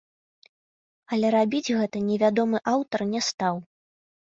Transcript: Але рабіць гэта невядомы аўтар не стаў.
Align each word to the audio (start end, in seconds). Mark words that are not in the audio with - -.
Але 1.11 1.27
рабіць 1.37 1.75
гэта 1.83 1.97
невядомы 2.09 2.67
аўтар 2.77 3.09
не 3.15 3.21
стаў. 3.33 3.67